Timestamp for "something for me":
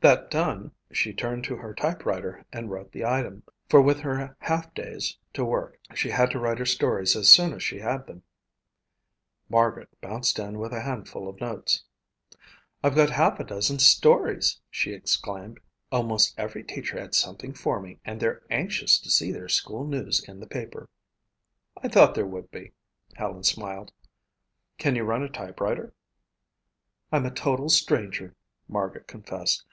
17.14-17.98